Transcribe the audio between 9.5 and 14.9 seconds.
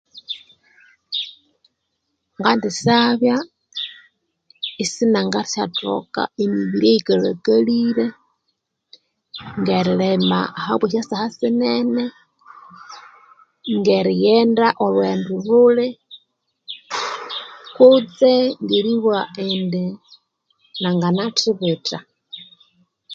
ngeririma habwa esisaha sinene ngsrghenda